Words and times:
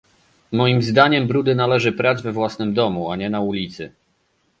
Moim 0.51 0.81
zdaniem 0.81 1.27
brudy 1.27 1.55
należy 1.55 1.91
prać 1.91 2.21
we 2.21 2.31
własnym 2.31 2.73
domu, 2.73 3.11
a 3.11 3.15
nie 3.15 3.29
na 3.29 3.41
ulicy 3.41 3.91